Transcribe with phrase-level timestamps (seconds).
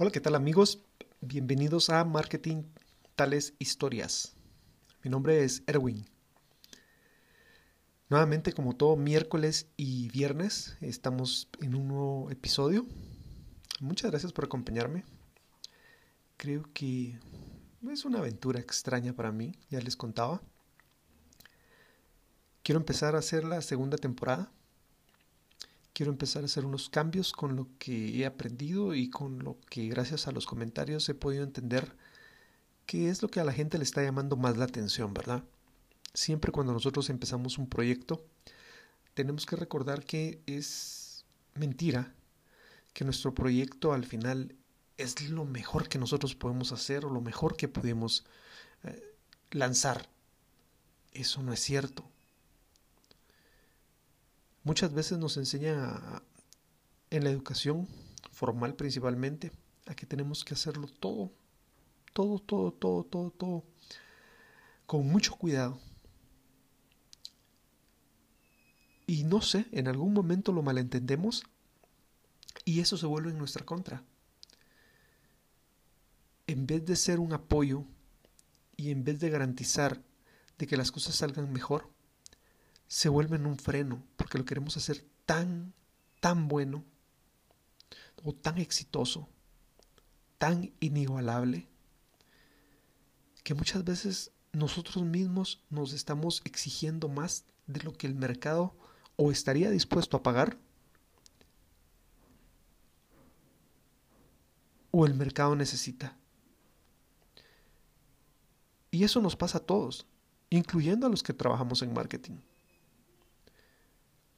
[0.00, 0.84] Hola, ¿qué tal amigos?
[1.20, 2.62] Bienvenidos a Marketing
[3.16, 4.36] Tales Historias.
[5.02, 6.06] Mi nombre es Erwin.
[8.08, 12.86] Nuevamente, como todo miércoles y viernes, estamos en un nuevo episodio.
[13.80, 15.04] Muchas gracias por acompañarme.
[16.36, 17.18] Creo que
[17.90, 20.40] es una aventura extraña para mí, ya les contaba.
[22.62, 24.52] Quiero empezar a hacer la segunda temporada
[25.98, 29.88] quiero empezar a hacer unos cambios con lo que he aprendido y con lo que
[29.88, 31.96] gracias a los comentarios he podido entender
[32.86, 35.42] qué es lo que a la gente le está llamando más la atención, ¿verdad?
[36.14, 38.24] Siempre cuando nosotros empezamos un proyecto,
[39.14, 41.24] tenemos que recordar que es
[41.54, 42.14] mentira
[42.92, 44.54] que nuestro proyecto al final
[44.98, 48.24] es lo mejor que nosotros podemos hacer o lo mejor que podemos
[48.84, 49.16] eh,
[49.50, 50.08] lanzar.
[51.10, 52.08] Eso no es cierto
[54.64, 56.22] muchas veces nos enseña
[57.10, 57.88] en la educación
[58.32, 59.52] formal principalmente
[59.86, 61.32] a que tenemos que hacerlo todo,
[62.12, 63.64] todo, todo, todo, todo, todo,
[64.86, 65.80] con mucho cuidado.
[69.06, 71.44] Y no sé, en algún momento lo malentendemos
[72.64, 74.04] y eso se vuelve en nuestra contra.
[76.46, 77.84] En vez de ser un apoyo
[78.76, 80.02] y en vez de garantizar
[80.58, 81.90] de que las cosas salgan mejor,
[82.88, 85.74] se vuelven un freno porque lo queremos hacer tan,
[86.20, 86.84] tan bueno
[88.24, 89.28] o tan exitoso,
[90.38, 91.68] tan inigualable,
[93.44, 98.74] que muchas veces nosotros mismos nos estamos exigiendo más de lo que el mercado
[99.16, 100.58] o estaría dispuesto a pagar
[104.90, 106.16] o el mercado necesita.
[108.90, 110.06] Y eso nos pasa a todos,
[110.48, 112.38] incluyendo a los que trabajamos en marketing.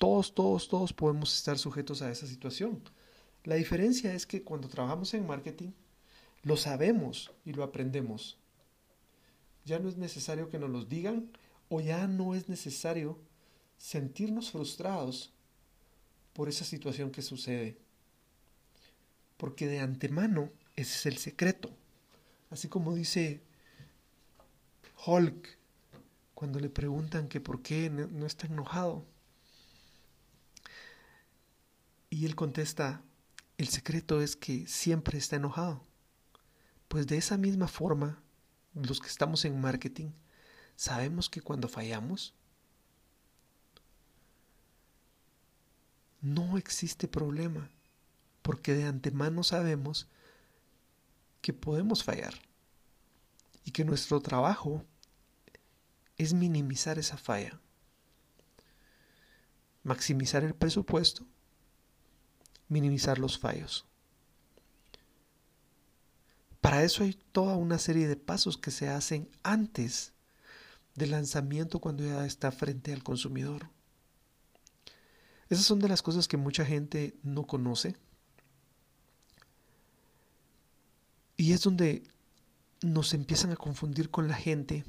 [0.00, 2.82] Todos, todos, todos podemos estar sujetos a esa situación.
[3.44, 5.72] La diferencia es que cuando trabajamos en marketing,
[6.42, 8.38] lo sabemos y lo aprendemos.
[9.66, 11.30] Ya no es necesario que nos lo digan
[11.68, 13.18] o ya no es necesario
[13.76, 15.34] sentirnos frustrados
[16.32, 17.76] por esa situación que sucede.
[19.36, 21.68] Porque de antemano ese es el secreto.
[22.48, 23.42] Así como dice
[25.04, 25.58] Hulk
[26.32, 29.04] cuando le preguntan que por qué no está enojado.
[32.10, 33.04] Y él contesta,
[33.56, 35.86] el secreto es que siempre está enojado.
[36.88, 38.20] Pues de esa misma forma,
[38.74, 40.10] los que estamos en marketing,
[40.74, 42.34] sabemos que cuando fallamos,
[46.20, 47.70] no existe problema,
[48.42, 50.08] porque de antemano sabemos
[51.40, 52.34] que podemos fallar
[53.64, 54.84] y que nuestro trabajo
[56.18, 57.60] es minimizar esa falla,
[59.84, 61.24] maximizar el presupuesto
[62.70, 63.84] minimizar los fallos.
[66.62, 70.12] Para eso hay toda una serie de pasos que se hacen antes
[70.94, 73.68] del lanzamiento cuando ya está frente al consumidor.
[75.48, 77.96] Esas son de las cosas que mucha gente no conoce.
[81.36, 82.04] Y es donde
[82.82, 84.84] nos empiezan a confundir con la gente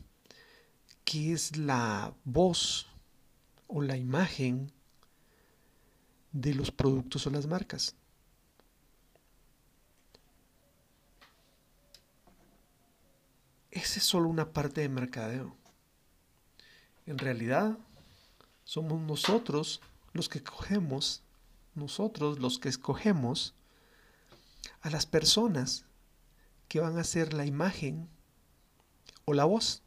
[1.04, 2.88] que es la voz
[3.68, 4.72] o la imagen
[6.32, 7.96] de los productos o las marcas.
[13.72, 15.56] Esa es solo una parte de mercadeo.
[17.06, 17.78] En realidad,
[18.64, 19.82] somos nosotros
[20.14, 21.24] los que cogemos,
[21.74, 23.56] nosotros los que escogemos
[24.82, 25.86] a las personas
[26.68, 28.10] que van a ser la imagen
[29.26, 29.82] o la voz.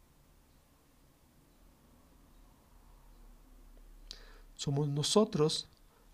[4.57, 5.69] Somos nosotros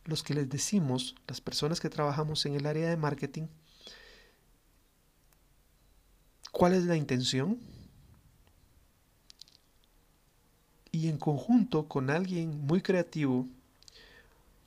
[0.05, 3.47] los que les decimos, las personas que trabajamos en el área de marketing,
[6.53, 7.59] cuál es la intención
[10.93, 13.47] y en conjunto con alguien muy creativo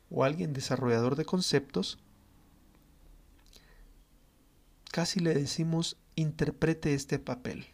[0.10, 1.98] o alguien desarrollador de conceptos,
[4.92, 7.73] casi le decimos interprete este papel.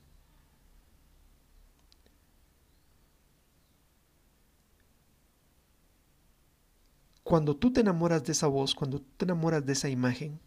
[7.30, 10.40] Cuando tú te enamoras de esa voz, cuando tú te enamoras de esa imagen,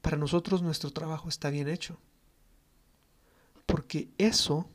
[0.00, 1.98] para nosotros nuestro trabajo está bien hecho.
[3.66, 4.66] Porque eso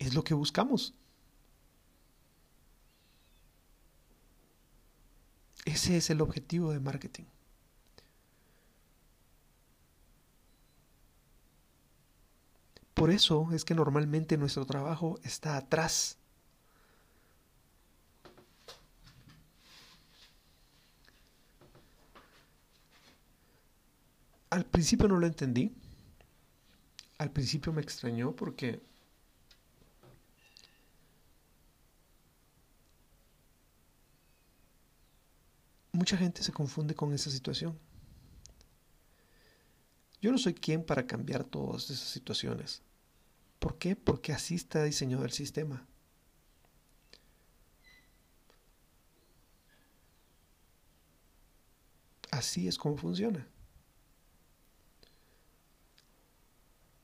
[0.00, 0.92] es lo que buscamos.
[5.64, 7.26] Ese es el objetivo de marketing.
[12.98, 16.18] Por eso es que normalmente nuestro trabajo está atrás.
[24.50, 25.72] Al principio no lo entendí.
[27.18, 28.80] Al principio me extrañó porque
[35.92, 37.78] mucha gente se confunde con esa situación.
[40.20, 42.82] Yo no soy quien para cambiar todas esas situaciones.
[43.68, 43.94] ¿Por qué?
[43.96, 45.86] Porque así está diseñado el sistema.
[52.30, 53.46] Así es como funciona.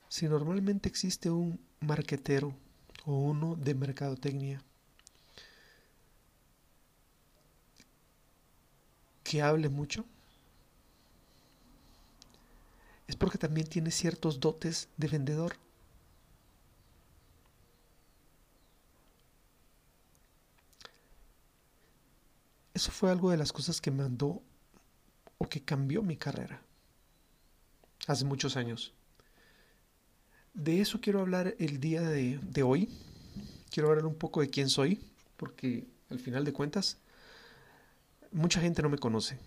[0.09, 2.57] Si normalmente existe un marquetero
[3.05, 4.63] o uno de mercadotecnia
[9.23, 10.07] que hable mucho,
[13.07, 15.64] es porque también tiene ciertos dotes de vendedor.
[22.75, 24.43] Eso fue algo de las cosas que mandó
[25.39, 26.61] o que cambió mi carrera
[28.09, 28.93] hace muchos años.
[30.55, 32.89] De eso quiero hablar el día de, hoy.
[33.71, 35.01] Quiero hablar un poco de quién soy,
[35.37, 36.99] porque al final de cuentas,
[38.33, 39.39] mucha gente no me conoce.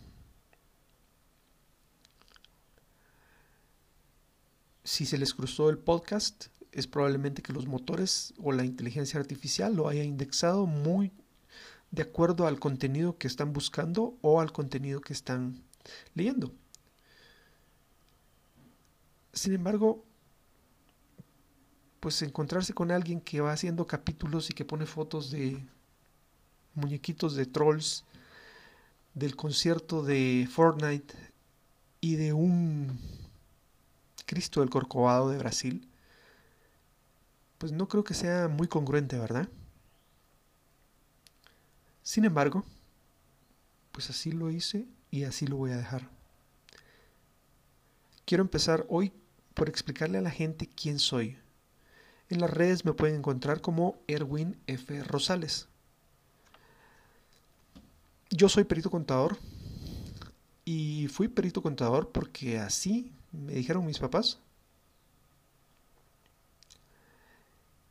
[4.84, 9.76] Si se les cruzó el podcast, es probablemente que los motores o la inteligencia artificial
[9.76, 11.12] lo haya indexado muy
[11.92, 15.64] de acuerdo al contenido que están buscando o al contenido que están
[16.14, 16.52] leyendo.
[19.34, 20.04] Sin embargo,
[22.00, 25.64] pues encontrarse con alguien que va haciendo capítulos y que pone fotos de
[26.74, 28.04] muñequitos de trolls,
[29.14, 31.14] del concierto de Fortnite
[32.02, 33.00] y de un
[34.26, 35.90] Cristo del Corcovado de Brasil,
[37.58, 39.50] pues no creo que sea muy congruente, ¿verdad?
[42.08, 42.64] Sin embargo,
[43.92, 46.10] pues así lo hice y así lo voy a dejar.
[48.24, 49.12] Quiero empezar hoy
[49.54, 51.38] por explicarle a la gente quién soy.
[52.30, 55.04] En las redes me pueden encontrar como Erwin F.
[55.04, 55.68] Rosales.
[58.30, 59.38] Yo soy perito contador
[60.64, 64.40] y fui perito contador porque así me dijeron mis papás.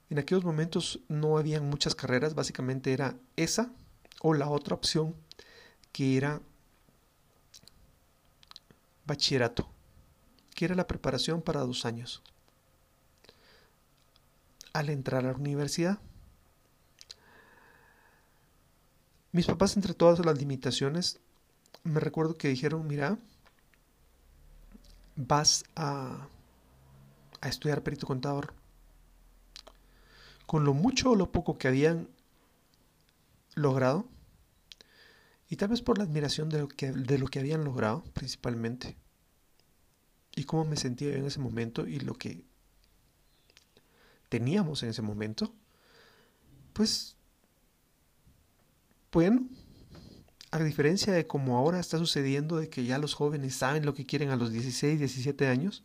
[0.09, 3.71] En aquellos momentos no habían muchas carreras, básicamente era esa
[4.23, 5.15] o la otra opción
[5.93, 6.41] que era
[9.07, 9.69] bachillerato,
[10.55, 12.23] que era la preparación para dos años.
[14.73, 15.99] Al entrar a la universidad,
[19.33, 21.21] mis papás entre todas las limitaciones,
[21.85, 23.19] me recuerdo que dijeron, mira,
[25.15, 26.29] vas a,
[27.41, 28.55] a estudiar perito contador.
[30.47, 32.09] Con lo mucho o lo poco que habían
[33.57, 34.09] logrado,
[35.49, 38.97] y tal vez por la admiración de lo que, de lo que habían logrado, principalmente.
[40.35, 42.45] Y cómo me sentía en ese momento y lo que
[44.29, 45.55] teníamos en ese momento.
[46.73, 47.17] Pues,
[49.13, 49.49] bueno,
[50.51, 54.05] a diferencia de como ahora está sucediendo, de que ya los jóvenes saben lo que
[54.05, 55.85] quieren a los 16, 17 años,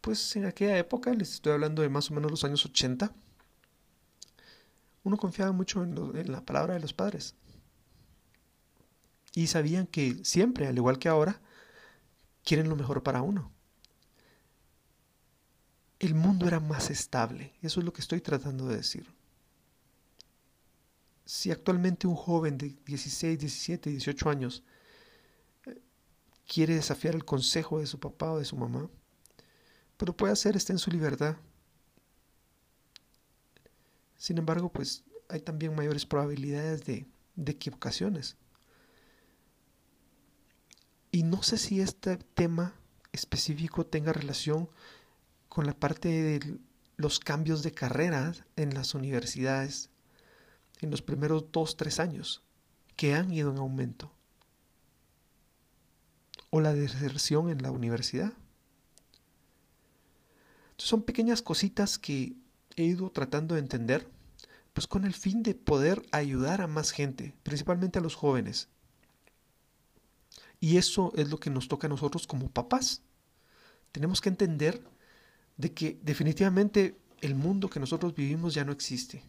[0.00, 3.14] pues en aquella época, les estoy hablando de más o menos los años 80,
[5.06, 7.36] uno confiaba mucho en, la palabra de los padres.
[9.34, 11.40] Y sabían que siempre, al igual que ahora,
[12.42, 13.52] quieren lo mejor para uno.
[16.00, 17.54] El mundo era más estable.
[17.62, 19.06] Eso es lo que estoy tratando de decir.
[21.24, 24.64] Si actualmente un joven de 16, 17, 18 años
[25.66, 25.80] eh,
[26.52, 28.90] quiere desafiar el consejo de su papá o de su mamá,
[29.96, 31.36] pero puede hacer, está en su libertad.
[34.16, 37.06] Sin embargo, pues hay también mayores probabilidades de,
[37.46, 38.36] equivocaciones.
[41.10, 42.74] Y no sé si este tema
[43.12, 44.68] específico tenga relación
[45.48, 46.58] con la parte de
[46.96, 49.90] los cambios de carrera en las universidades
[50.80, 52.42] en los primeros dos, tres años,
[52.96, 54.12] que han ido en aumento.
[56.50, 58.32] O la deserción en la universidad.
[60.78, 62.36] son pequeñas cositas que
[62.76, 64.08] he ido tratando de entender,
[64.72, 68.68] pues con el fin de poder ayudar a más gente, principalmente a los jóvenes.
[70.60, 73.02] Y eso es lo que nos toca a nosotros como papás.
[73.92, 74.82] Tenemos que entender
[75.56, 79.22] de que definitivamente el mundo que nosotros vivimos ya no existe.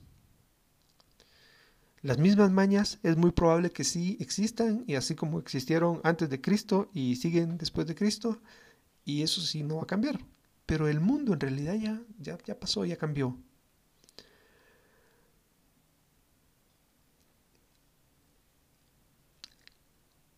[2.01, 6.41] Las mismas mañas es muy probable que sí existan y así como existieron antes de
[6.41, 8.39] Cristo y siguen después de Cristo,
[9.03, 10.19] y eso sí no va a cambiar.
[10.67, 13.35] Pero el mundo en realidad ya, ya, ya pasó, ya cambió.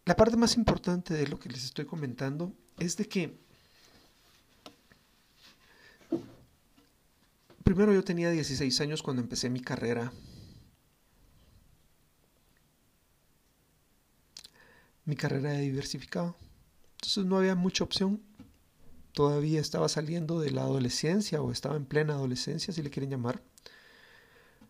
[0.09, 3.37] la parte más importante de lo que les estoy comentando es de que
[7.63, 10.11] primero yo tenía 16 años cuando empecé mi carrera.
[15.05, 16.35] Mi carrera de diversificado.
[16.93, 18.19] Entonces no había mucha opción.
[19.13, 23.41] Todavía estaba saliendo de la adolescencia o estaba en plena adolescencia, si le quieren llamar.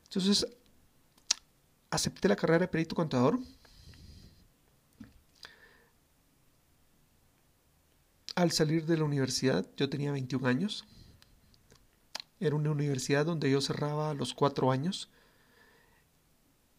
[0.06, 0.48] Entonces
[1.92, 3.40] acepté la carrera de perito contador
[8.40, 10.86] Al salir de la universidad, yo tenía 21 años.
[12.40, 15.10] Era una universidad donde yo cerraba los cuatro años.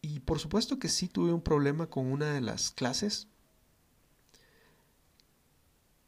[0.01, 3.27] Y por supuesto que sí tuve un problema con una de las clases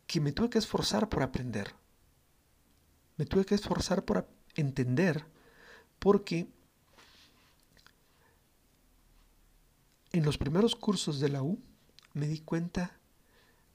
[0.08, 1.74] que me tuve que esforzar por aprender.
[3.18, 5.26] Me tuve que esforzar por entender
[6.00, 6.48] porque
[10.12, 11.60] en los primeros cursos de la U
[12.14, 13.00] me di cuenta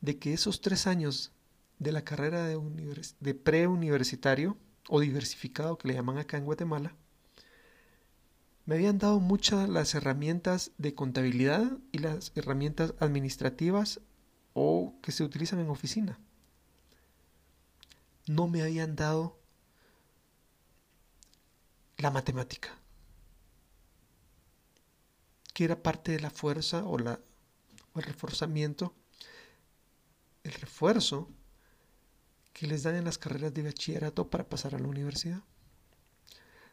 [0.01, 1.33] de que esos tres años
[1.79, 2.61] de la carrera de,
[3.21, 4.57] de preuniversitario
[4.89, 6.95] o diversificado que le llaman acá en Guatemala,
[8.67, 14.01] me habían dado muchas las herramientas de contabilidad y las herramientas administrativas
[14.61, 16.19] o que se utilizan en oficina.
[18.27, 19.39] No me habían dado
[21.97, 22.77] la matemática,
[25.55, 27.21] que era parte de la fuerza o, la,
[27.95, 28.95] el reforzamiento,
[30.43, 31.29] el refuerzo
[32.53, 35.41] que les dan en las carreras de bachillerato para pasar a la universidad.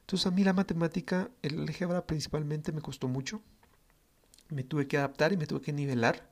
[0.02, 3.42] Entonces a mí la matemática, el álgebra principalmente me costó mucho.
[4.50, 6.28] Me tuve que adaptar y me tuve que nivelar.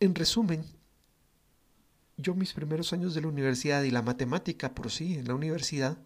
[0.00, 0.64] En resumen,
[2.16, 5.98] yo mis primeros años de la universidad y la matemática por sí en la universidad,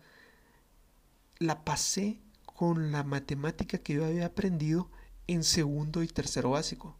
[1.39, 4.91] la pasé con la matemática que yo había aprendido
[5.27, 6.97] en segundo y tercero básico.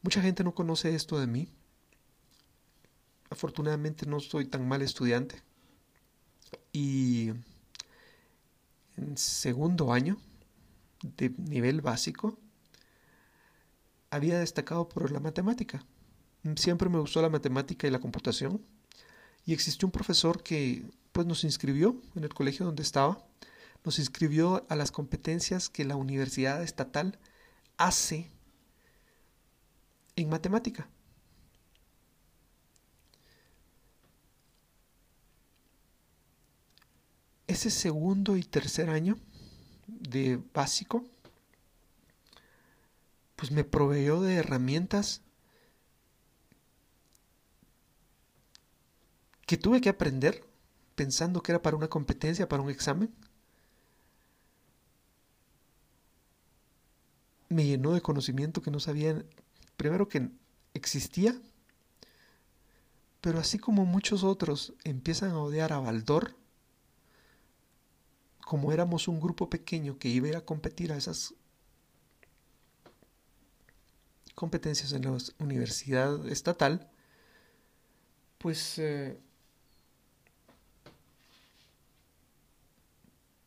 [0.00, 1.48] Mucha gente no conoce esto de mí,
[3.28, 5.42] afortunadamente no soy tan mal estudiante.
[6.72, 7.32] Y
[8.96, 10.16] en segundo año
[11.02, 12.38] de nivel básico
[14.14, 15.84] había destacado por la matemática.
[16.56, 18.60] Siempre me gustó la matemática y la computación.
[19.46, 23.24] Y existió un profesor que pues nos inscribió en el colegio donde estaba,
[23.84, 27.18] nos inscribió a las competencias que la universidad estatal
[27.76, 28.30] hace
[30.16, 30.88] en matemática.
[37.46, 39.16] ese segundo y tercer año
[39.86, 41.04] de básico,
[43.44, 45.20] pues me proveyó de herramientas
[49.44, 50.42] que tuve que aprender
[50.94, 53.14] pensando que era para una competencia, para un examen.
[57.50, 59.22] Me llenó de conocimiento que no sabía,
[59.76, 60.30] primero que
[60.72, 61.38] existía,
[63.20, 66.34] pero así como muchos otros empiezan a odiar a Baldor,
[68.40, 71.34] como éramos un grupo pequeño que iba a a competir a esas
[74.34, 76.90] competencias en la universidad estatal,
[78.38, 79.18] pues eh,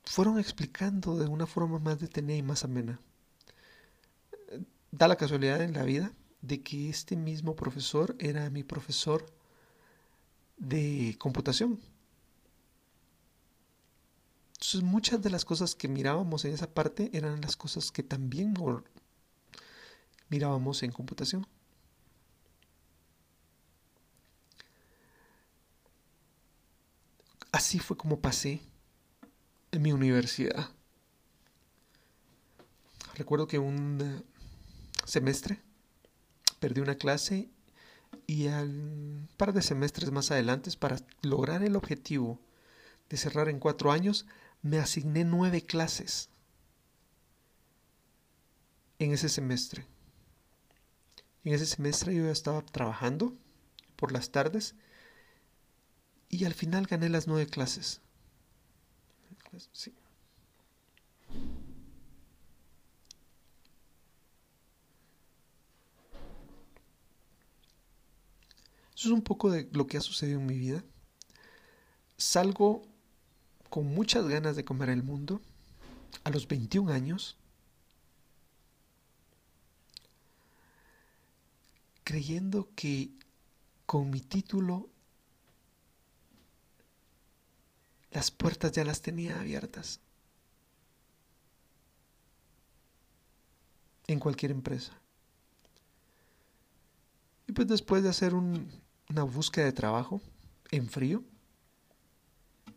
[0.05, 2.99] fueron explicando de una forma más detenida y más amena.
[4.91, 9.25] Da la casualidad en la vida de que este mismo profesor era mi profesor
[10.57, 11.79] de computación.
[14.53, 18.53] Entonces muchas de las cosas que mirábamos en esa parte eran las cosas que también
[20.29, 21.47] mirábamos en computación.
[27.51, 28.61] Así fue como pasé
[29.71, 30.69] en mi universidad.
[33.15, 34.21] Recuerdo que un eh,
[35.05, 35.59] semestre
[36.59, 37.49] perdí una clase
[38.27, 42.39] y al par de semestres más adelante para lograr el objetivo
[43.09, 44.25] de cerrar en cuatro años
[44.61, 46.29] me asigné nueve clases
[48.99, 49.85] en ese semestre.
[51.47, 53.33] En ese semestre yo ya estaba trabajando
[53.95, 54.75] por las tardes
[56.27, 58.01] y al final gané las nueve clases.
[59.71, 59.93] Sí.
[68.93, 70.83] Eso es un poco de lo que ha sucedido en mi vida.
[72.17, 72.81] Salgo
[73.69, 75.39] con muchas ganas de comer el mundo,
[76.25, 77.37] a los 21 años,
[82.07, 83.09] creyendo que
[83.85, 84.87] con mi título
[88.11, 89.99] las puertas ya las tenía abiertas
[94.07, 94.97] en cualquier empresa.
[97.53, 100.21] pues después de hacer una búsqueda de trabajo
[100.71, 101.25] en frío,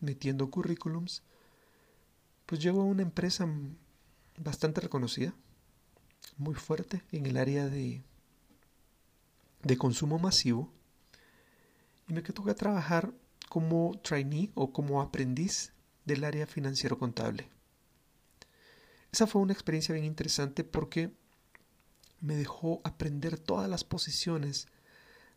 [0.00, 1.22] metiendo currículums,
[2.46, 3.46] pues llegó a una empresa
[4.38, 5.32] bastante reconocida,
[6.36, 8.02] muy fuerte en el área de,
[9.62, 10.72] de consumo masivo,
[12.08, 13.12] y me toca trabajar
[13.48, 15.72] como trainee o como aprendiz
[16.04, 17.48] del área financiero contable.
[19.12, 21.12] Esa fue una experiencia bien interesante porque
[22.20, 24.68] me dejó aprender todas las posiciones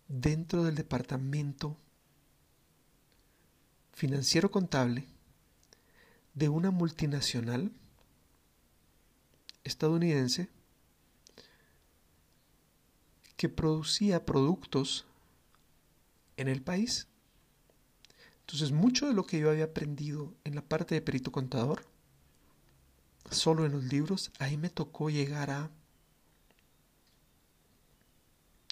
[0.08, 1.78] dentro del departamento
[3.94, 5.08] financiero contable
[6.34, 7.72] de una multinacional
[9.64, 10.50] estadounidense
[13.44, 15.06] que producía productos
[16.38, 17.10] en el país.
[18.40, 21.86] Entonces, mucho de lo que yo había aprendido en la parte de perito contador,
[23.30, 25.70] solo en los libros, ahí me tocó llegar a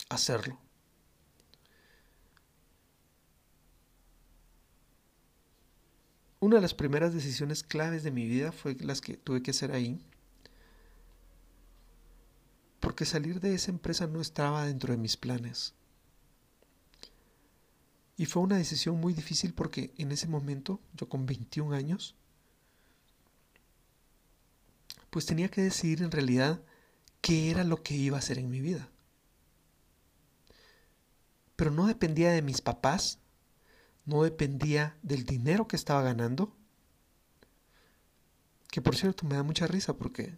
[0.07, 0.57] hacerlo.
[6.39, 9.73] Una de las primeras decisiones claves de mi vida fue las que tuve que hacer
[9.73, 10.01] ahí,
[12.81, 15.75] porque salir de esa empresa no estaba dentro de mis planes.
[18.17, 22.15] Y fue una decisión muy difícil porque en ese momento, yo con 21 años,
[25.11, 26.61] pues tenía que decidir en realidad
[27.21, 28.89] qué era lo que iba a hacer en mi vida.
[31.55, 33.19] Pero no dependía de mis papás,
[34.05, 36.55] no dependía del dinero que estaba ganando,
[38.71, 40.35] que por cierto me da mucha risa porque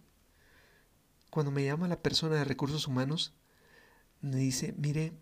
[1.34, 3.32] cuando me llama la persona de recursos humanos,
[4.20, 5.12] me dice, mire,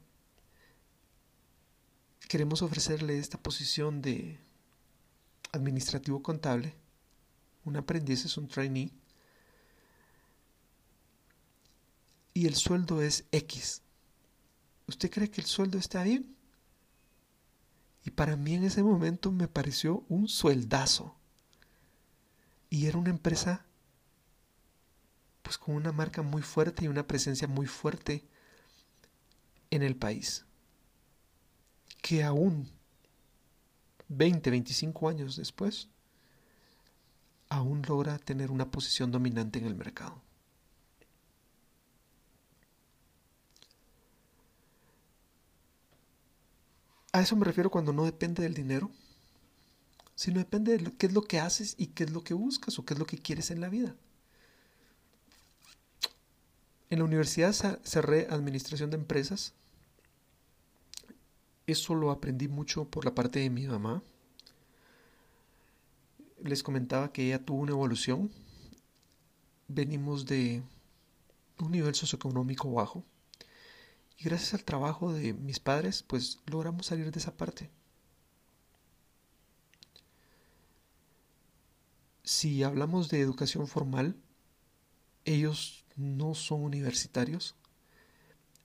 [2.29, 4.39] queremos ofrecerle esta posición de
[5.53, 6.77] administrativo contable.
[7.65, 8.93] Un aprendiz es un trainee.
[12.35, 13.81] Y el sueldo es X.
[14.89, 16.37] ¿Usted cree que el sueldo está bien?
[18.05, 21.17] Y para mí en ese momento me pareció un sueldazo.
[22.69, 23.65] Y era una empresa
[25.43, 28.25] pues con una marca muy fuerte y una presencia muy fuerte
[29.71, 30.45] en el país
[32.03, 32.69] que aún
[34.09, 35.89] 20, 25 años después,
[37.49, 40.21] aún logra tener una posición dominante en el mercado.
[47.13, 48.91] A eso me refiero cuando no depende del dinero,
[50.15, 52.85] sino depende de qué es lo que haces y qué es lo que buscas o
[52.85, 53.95] qué es lo que quieres en la vida.
[56.93, 59.55] En la universidad cerré administración de empresas
[61.67, 64.03] eso lo aprendí mucho por la parte de mi mamá.
[66.43, 68.31] Les comentaba que ella tuvo una evolución.
[69.69, 70.63] Venimos de
[71.61, 73.05] un nivel socioeconómico bajo.
[74.19, 77.71] Y gracias al trabajo de mis padres, pues logramos salir de esa parte.
[82.25, 84.17] Si hablamos de educación formal,
[85.25, 87.55] ellos no son universitarios.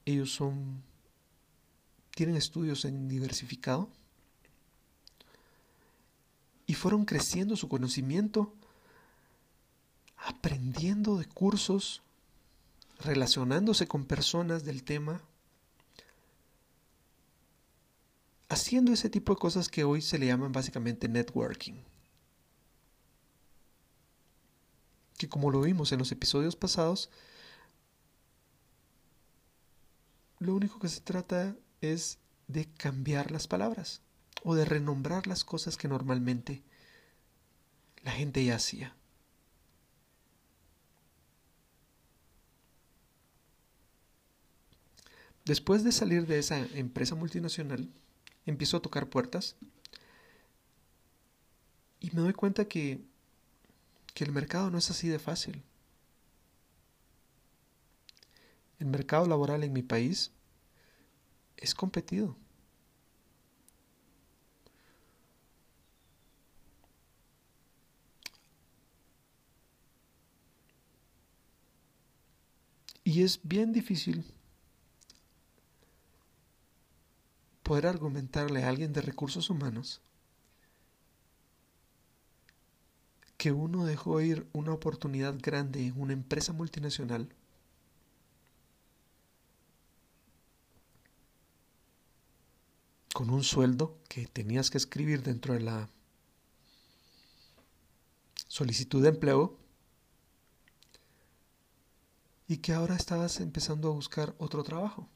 [0.05, 0.83] Ellos son
[2.17, 3.91] tienen estudios en diversificado
[6.65, 8.55] y fueron creciendo su conocimiento,
[10.17, 12.01] aprendiendo de cursos,
[12.99, 15.21] relacionándose con personas del tema,
[18.49, 21.75] haciendo ese tipo de cosas que hoy se le llaman básicamente networking.
[25.17, 27.09] Que como lo vimos en los episodios pasados,
[30.39, 34.01] lo único que se trata es de cambiar las palabras
[34.43, 36.63] o de renombrar las cosas que normalmente
[38.03, 38.95] la gente ya hacía.
[45.47, 47.89] Después de salir de esa empresa multinacional,
[48.45, 49.55] empiezo a tocar puertas
[52.01, 53.01] y me doy cuenta que,
[54.17, 55.61] que el mercado no es así de fácil.
[58.79, 60.31] El mercado laboral en mi país
[61.55, 62.35] es competido.
[73.03, 74.25] Y es bien difícil
[77.61, 80.01] poder argumentarle a alguien de recursos humanos
[83.37, 87.29] que uno dejó ir una oportunidad grande en una empresa multinacional
[93.13, 95.89] con un sueldo que tenías que escribir dentro de la
[98.47, 99.57] solicitud de empleo
[102.47, 105.09] y que ahora estabas empezando a buscar otro trabajo.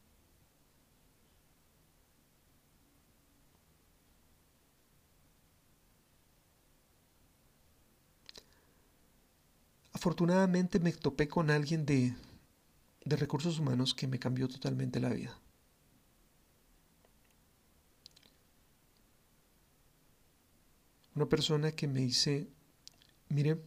[10.02, 12.16] Afortunadamente me topé con alguien de,
[13.06, 15.40] de recursos humanos que me cambió totalmente la vida.
[21.14, 22.48] Una persona que me dice,
[23.30, 23.62] mire,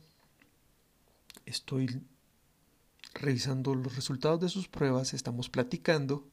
[1.46, 2.02] estoy
[3.12, 6.28] revisando los resultados de sus pruebas, estamos platicando,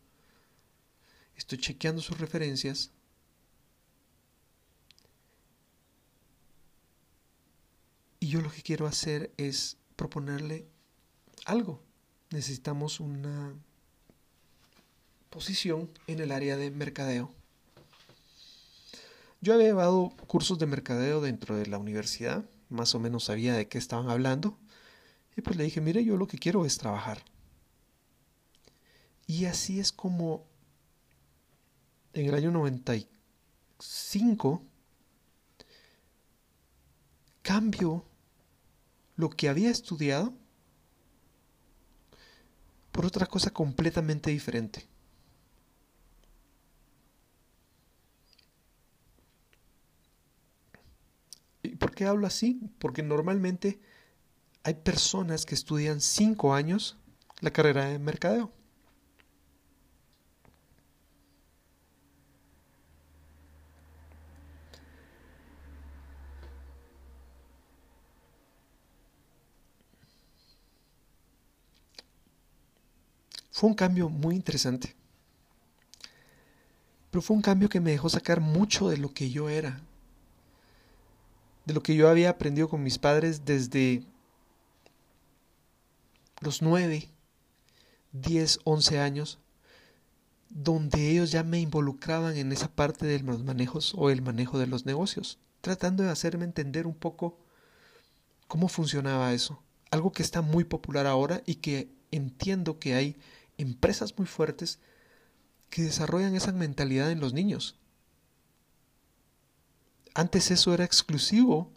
[1.35, 2.89] estoy chequeando sus referencias.
[8.19, 10.65] Y yo lo que quiero hacer es proponerle
[11.45, 11.81] algo.
[12.31, 13.53] Necesitamos una
[15.29, 17.31] posición en el área de mercadeo.
[19.41, 23.67] Yo había llevado cursos de mercadeo dentro de la universidad, más o menos sabía de
[23.67, 24.57] qué estaban hablando,
[25.35, 27.23] y pues le dije, mire, yo lo que quiero es trabajar.
[29.25, 30.45] Y así es como
[32.13, 34.61] en el año 95
[37.41, 38.05] cambio
[39.21, 40.33] lo que había estudiado
[42.91, 44.87] por otra cosa completamente diferente.
[51.79, 52.59] ¿Por qué hablo así?
[52.79, 53.79] Porque normalmente
[54.63, 56.97] hay personas que estudian cinco años
[57.41, 58.51] la carrera de mercadeo.
[73.61, 74.95] Fue un cambio muy interesante.
[77.11, 79.79] Pero fue un cambio que me dejó sacar mucho de lo que yo era
[81.65, 84.03] de lo que yo había aprendido con mis padres desde
[86.39, 87.07] los 9,
[88.13, 89.37] 10, 11 años,
[90.49, 94.65] donde ellos ya me involucraban en esa parte de los manejos o el manejo de
[94.65, 97.37] los negocios, tratando de hacerme entender un poco
[98.47, 99.61] cómo funcionaba eso.
[99.91, 103.17] Algo que está muy popular ahora y que entiendo que hay
[103.61, 104.79] empresas muy fuertes
[105.69, 107.75] que desarrollan esa mentalidad en los niños.
[110.13, 111.71] Antes eso era exclusivo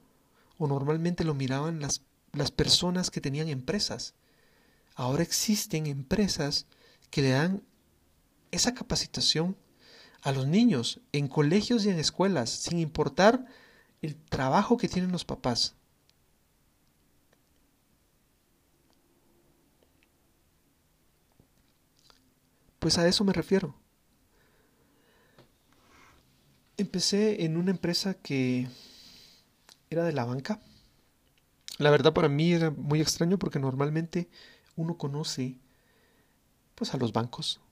[0.58, 4.14] o normalmente lo miraban las, las personas que tenían empresas.
[4.94, 6.66] Ahora existen empresas
[7.10, 7.62] que le dan
[8.50, 9.56] esa capacitación
[10.22, 13.44] a los niños en colegios y en escuelas, sin importar
[14.02, 15.74] el trabajo que tienen los papás.
[22.84, 23.74] Pues a eso me refiero.
[26.76, 28.68] Empecé en una empresa que
[29.88, 30.60] era de la banca.
[31.78, 34.28] La verdad para mí era muy extraño porque normalmente
[34.76, 35.56] uno conoce
[36.74, 37.62] pues a los bancos.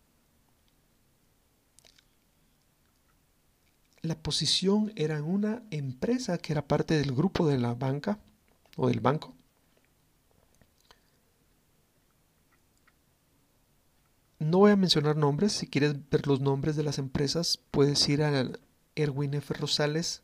[4.01, 8.19] La posición era en una empresa que era parte del grupo de la banca
[8.79, 9.35] o del banco.
[14.43, 18.25] No voy a mencionar nombres, si quieres ver los nombres de las empresas puedes ir
[18.25, 18.51] a
[18.97, 19.55] Erwin F.
[19.55, 20.23] Rosales,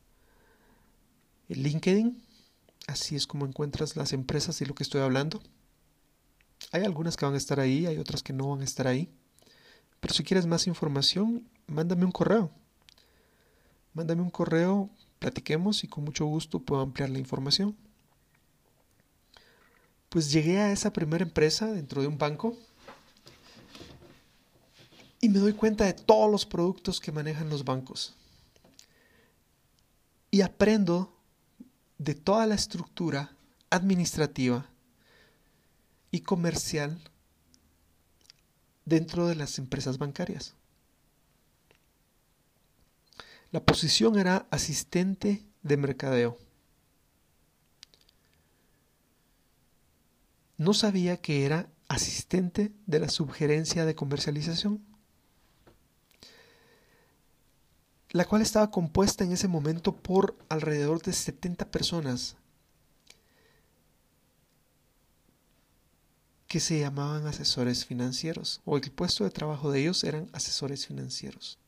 [1.47, 2.21] LinkedIn.
[2.89, 5.41] Así es como encuentras las empresas y lo que estoy hablando.
[6.73, 9.09] Hay algunas que van a estar ahí, hay otras que no van a estar ahí.
[10.01, 12.51] Pero si quieres más información, mándame un correo.
[13.95, 17.77] Mándame un correo, platiquemos y con mucho gusto puedo ampliar la información.
[20.09, 22.59] Pues llegué a esa primera empresa dentro de un banco
[25.21, 28.15] y me doy cuenta de todos los productos que manejan los bancos
[30.31, 31.13] y aprendo
[31.99, 33.33] de toda la estructura
[33.71, 34.67] administrativa
[36.11, 37.01] y comercial
[38.85, 40.55] dentro de las empresas bancarias.
[43.51, 46.39] La posición era asistente de mercadeo.
[50.59, 54.88] No sabía que era asistente de la subgerencia de comercialización.
[58.11, 62.37] La cual estaba compuesta en ese momento por alrededor de 70 personas
[66.47, 71.59] que se llamaban asesores financieros, o el puesto de trabajo de ellos eran asesores financieros.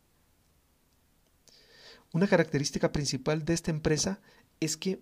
[2.12, 4.20] Una característica principal de esta empresa
[4.58, 5.00] es que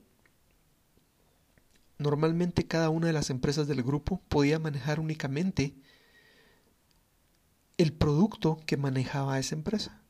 [1.97, 5.75] normalmente cada una de las empresas del grupo podía manejar únicamente
[7.79, 10.03] el producto que manejaba esa empresa.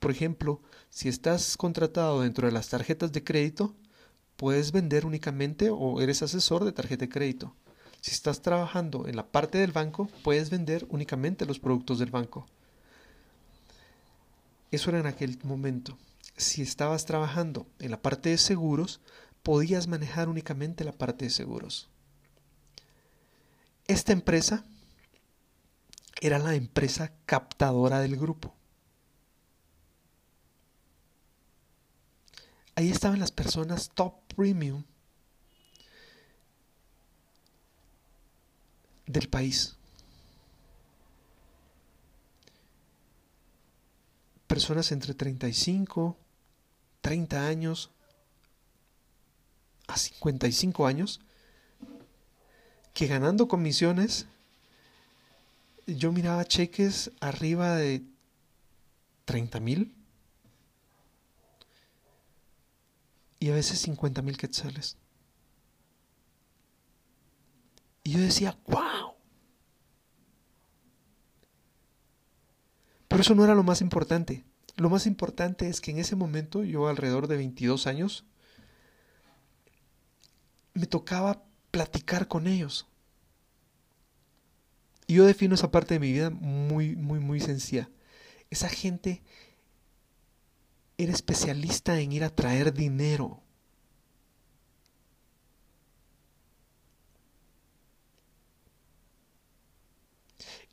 [0.00, 3.76] Por ejemplo, si estás contratado dentro de las tarjetas de crédito,
[4.36, 7.54] puedes vender únicamente o eres asesor de tarjeta de crédito.
[8.00, 12.46] Si estás trabajando en la parte del banco, puedes vender únicamente los productos del banco.
[14.70, 15.98] Eso era en aquel momento.
[16.34, 19.02] Si estabas trabajando en la parte de seguros,
[19.42, 21.90] podías manejar únicamente la parte de seguros.
[23.86, 24.64] esta empresa
[26.22, 28.59] era la empresa captadora del grupo.
[32.74, 34.84] Ahí estaban las personas top premium
[39.06, 39.76] del país.
[44.46, 46.16] Personas entre 35,
[47.00, 47.90] 30 años
[49.86, 51.20] a 55 años
[52.94, 54.26] que ganando comisiones
[55.86, 58.02] yo miraba cheques arriba de
[59.24, 59.99] 30 mil
[63.40, 64.96] y a veces 50 mil quetzales.
[68.04, 69.14] Y yo decía, wow.
[73.08, 74.44] Pero eso no era lo más importante.
[74.76, 78.24] Lo más importante es que en ese momento, yo alrededor de 22 años,
[80.74, 82.86] me tocaba platicar con ellos.
[85.06, 87.90] Y yo defino esa parte de mi vida muy, muy, muy sencilla.
[88.50, 89.22] Esa gente
[91.02, 93.40] era especialista en ir a traer dinero.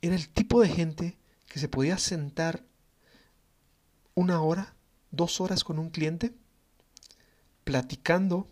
[0.01, 2.65] Era el tipo de gente que se podía sentar
[4.15, 4.75] una hora,
[5.11, 6.33] dos horas con un cliente,
[7.63, 8.49] platicando,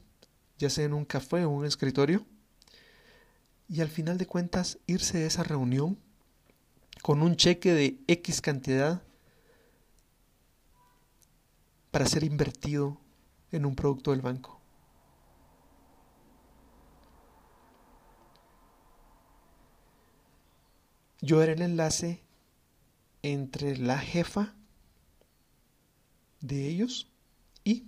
[0.57, 2.25] ya sea en un café o un escritorio,
[3.67, 5.99] y al final de cuentas irse de esa reunión
[7.01, 9.04] con un cheque de X cantidad
[11.95, 12.97] para ser invertido
[13.53, 14.59] en un producto del banco.
[21.21, 22.21] Yo era el enlace
[23.21, 24.53] entre la jefa
[26.41, 27.07] de ellos
[27.63, 27.85] y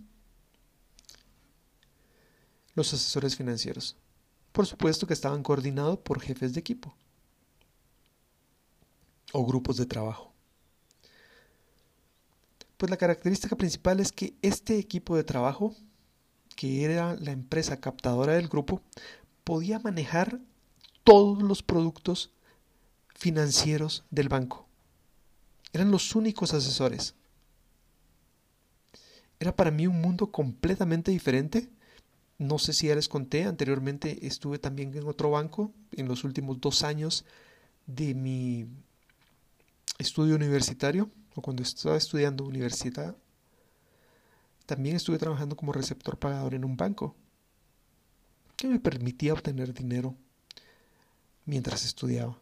[2.76, 3.98] los asesores financieros.
[4.54, 6.96] Por supuesto que estaban coordinados por jefes de equipo
[9.34, 10.37] o grupos de trabajo.
[12.78, 15.76] Pues la característica principal es que este equipo de trabajo,
[16.56, 18.82] que era la empresa captadora del grupo,
[19.44, 20.40] podía manejar
[21.04, 22.32] todos los productos
[23.16, 24.68] financieros del banco.
[25.74, 27.16] Eran los únicos asesores.
[29.40, 31.70] Era para mí un mundo completamente diferente
[32.38, 36.62] no sé si ya les conté, anteriormente estuve también en otro banco en los últimos
[36.62, 37.26] dos años
[37.88, 38.68] de mi
[39.98, 41.10] estudio universitario
[41.41, 43.15] cuando estaba estudiando universidad.
[44.65, 47.15] También estuve trabajando como receptor pagador en un banco
[48.56, 50.15] que me permitía obtener dinero
[51.45, 52.38] mientras estudiaba.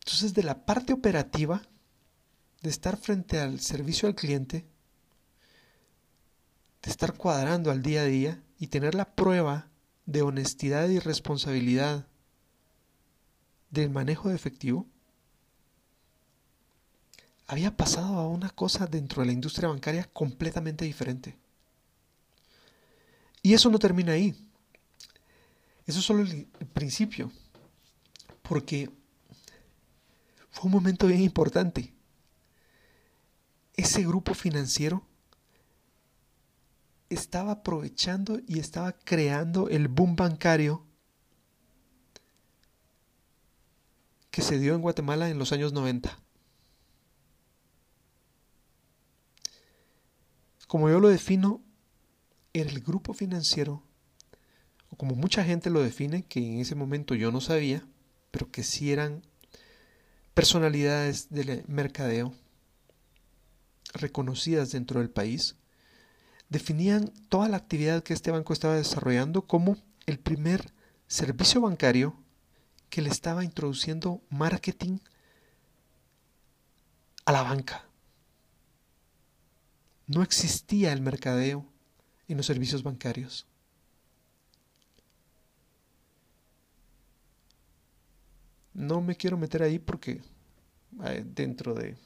[0.00, 1.62] Entonces, de la parte operativa,
[2.62, 4.66] de estar frente al servicio al cliente,
[6.82, 9.68] de estar cuadrando al día a día y tener la prueba
[10.06, 12.06] de honestidad y responsabilidad
[13.72, 14.86] del manejo de efectivo,
[17.48, 21.36] había pasado a una cosa dentro de la industria bancaria completamente diferente.
[23.42, 24.36] Y eso no termina ahí.
[25.86, 27.32] Eso es solo el principio.
[28.42, 28.90] Porque
[30.50, 31.92] fue un momento bien importante.
[33.74, 35.04] Ese grupo financiero
[37.08, 40.86] estaba aprovechando y estaba creando el boom bancario
[44.32, 46.18] que se dio en Guatemala en los años 90.
[50.66, 51.62] Como yo lo defino,
[52.54, 53.82] era el grupo financiero,
[54.88, 57.86] o como mucha gente lo define, que en ese momento yo no sabía,
[58.30, 59.22] pero que sí eran
[60.32, 62.32] personalidades del mercadeo
[63.92, 65.56] reconocidas dentro del país,
[66.48, 70.72] definían toda la actividad que este banco estaba desarrollando como el primer
[71.06, 72.21] servicio bancario
[72.92, 74.98] que le estaba introduciendo marketing
[77.24, 77.86] a la banca.
[80.06, 81.64] No existía el mercadeo
[82.28, 83.46] en los servicios bancarios.
[88.74, 90.20] No me quiero meter ahí porque
[91.04, 91.96] eh, dentro de,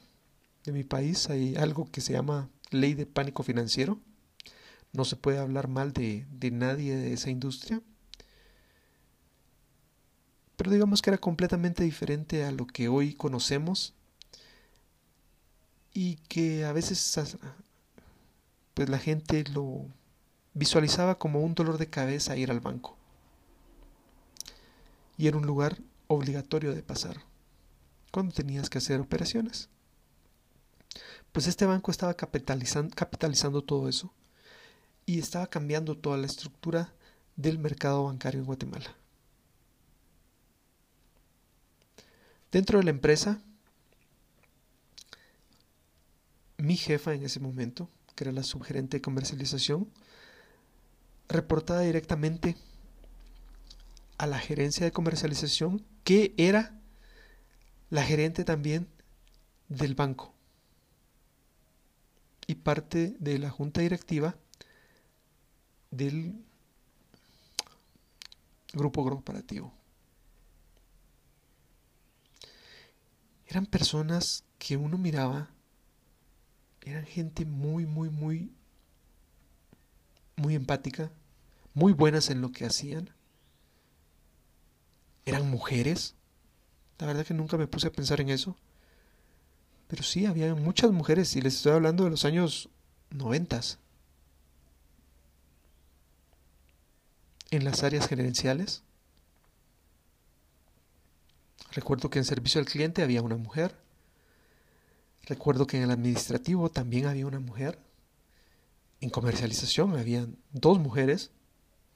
[0.63, 3.99] de mi país hay algo que se llama ley de pánico financiero
[4.93, 7.81] no se puede hablar mal de, nadie de esa industria.
[10.57, 13.93] Pero digamos que era completamente diferente a lo que hoy conocemos
[15.93, 17.17] y que a veces
[18.73, 19.85] pues la gente lo
[20.53, 22.97] visualizaba como un dolor de cabeza ir al banco.
[25.17, 27.17] Y era un lugar obligatorio de pasar
[28.11, 29.69] cuando tenías que hacer operaciones.
[31.31, 34.11] Pues este banco estaba capitalizando, capitalizando todo eso
[35.05, 36.93] y estaba cambiando toda la estructura
[37.35, 38.96] del mercado bancario en Guatemala.
[42.51, 43.41] Dentro de la empresa,
[46.57, 49.91] mi jefa en ese momento, que era la subgerente de comercialización,
[51.27, 52.55] reportaba directamente
[54.17, 56.79] a la gerencia de comercialización, que era
[57.89, 58.87] la gerente también
[59.69, 60.33] del banco
[62.47, 64.37] y parte de la junta directiva
[65.91, 66.43] del
[68.73, 69.76] grupo corporativo.
[73.47, 75.49] Eran personas que uno miraba,
[76.81, 78.51] eran gente muy, muy, muy,
[80.35, 81.11] muy empática,
[81.73, 83.09] muy buenas en lo que hacían.
[85.25, 86.15] Eran mujeres.
[86.99, 88.55] La verdad que nunca me puse a pensar en eso.
[89.87, 92.69] Pero sí, había muchas mujeres y les estoy hablando de los años
[93.09, 93.79] noventas.
[97.51, 98.83] En las áreas gerenciales.
[101.71, 103.75] Recuerdo que en servicio al cliente había una mujer.
[105.25, 107.79] Recuerdo que en el administrativo también había una mujer.
[109.01, 111.31] En comercialización había dos mujeres.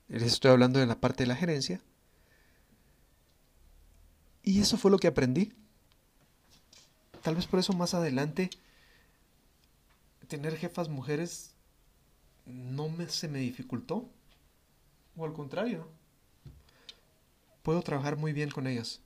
[0.08, 1.82] Les estoy hablando de la parte de la gerencia.
[4.44, 5.54] Y eso fue lo que aprendí.
[7.22, 8.50] Tal vez por eso más adelante
[10.28, 11.54] tener jefas mujeres
[12.46, 14.10] no me, se me dificultó.
[15.18, 15.88] O al contrario,
[17.64, 19.02] puedo trabajar muy bien con ellas.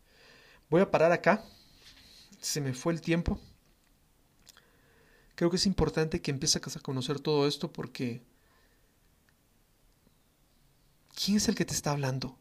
[0.70, 1.44] Voy a parar acá.
[2.42, 3.40] Se me fue el tiempo.
[5.36, 8.22] Creo que es importante que empieces a conocer todo esto porque
[11.16, 12.38] ¿quién es el que te está hablando?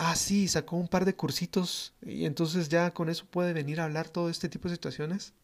[0.00, 3.84] ah, sí, sacó un par de cursitos y entonces ya con eso puede venir a
[3.84, 5.34] hablar todo este tipo de situaciones.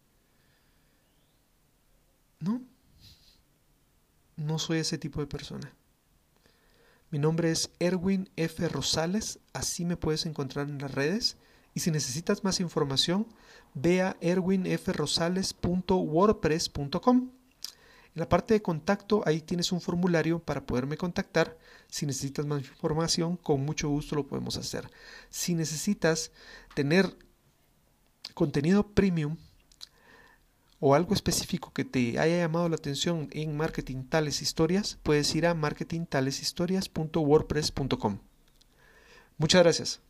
[2.41, 2.61] No,
[4.37, 5.73] no soy ese tipo de persona.
[7.11, 8.69] Mi nombre es Erwin F.
[8.69, 11.37] Rosales, así me puedes encontrar en las redes.
[11.73, 13.29] Y si necesitas más información,
[13.75, 17.17] ve a erwinfrosales.wordpress.com.
[17.17, 21.57] En la parte de contacto, ahí tienes un formulario para poderme contactar.
[21.89, 24.91] Si necesitas más información, con mucho gusto lo podemos hacer.
[25.31, 26.33] Si necesitas
[26.75, 27.17] tener
[28.35, 29.37] contenido premium
[30.81, 35.47] o algo específico que te haya llamado la atención en Marketing Tales Historias, puedes ir
[35.47, 38.19] a marketingtaleshistorias.wordpress.com.
[39.39, 40.03] Muchas gracias.